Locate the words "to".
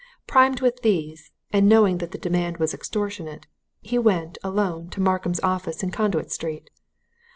4.89-4.99